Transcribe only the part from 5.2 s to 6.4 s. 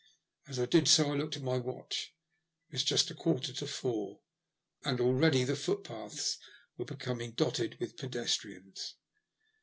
the footpaths